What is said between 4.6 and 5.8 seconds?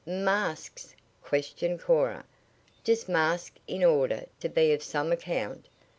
of some account?